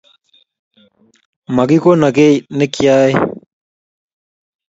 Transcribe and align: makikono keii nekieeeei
makikono 1.55 2.07
keii 2.15 2.43
nekieeeei 2.57 3.15